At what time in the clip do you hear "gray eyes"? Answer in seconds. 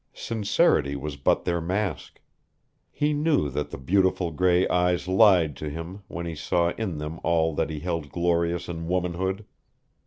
4.31-5.07